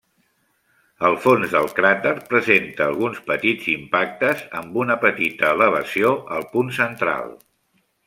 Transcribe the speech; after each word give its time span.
El 1.09 1.17
fons 1.25 1.51
del 1.55 1.69
cràter 1.79 2.13
presenta 2.31 2.87
alguns 2.87 3.21
petits 3.29 3.69
impactes, 3.75 4.43
amb 4.63 4.83
una 4.87 4.99
petita 5.07 5.55
elevació 5.59 6.19
al 6.39 6.53
punt 6.57 6.77
central. 6.83 7.35